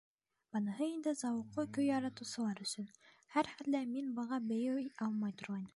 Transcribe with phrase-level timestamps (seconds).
[0.55, 2.91] Быныһы инде зауыҡлы көй яратыусылар өсөн,
[3.35, 5.69] һәр хәлдә мин быға бейей алмай торғайным.